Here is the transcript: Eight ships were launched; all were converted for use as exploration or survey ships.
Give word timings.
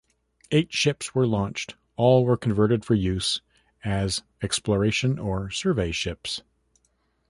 Eight 0.49 0.73
ships 0.73 1.13
were 1.13 1.27
launched; 1.27 1.75
all 1.95 2.25
were 2.25 2.35
converted 2.35 2.83
for 2.83 2.95
use 2.95 3.41
as 3.83 4.23
exploration 4.41 5.19
or 5.19 5.51
survey 5.51 5.91
ships. 5.91 6.41